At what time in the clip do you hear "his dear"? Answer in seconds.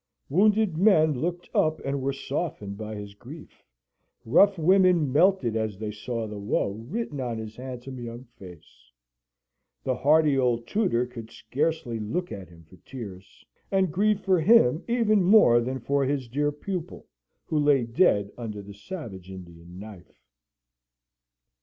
16.03-16.51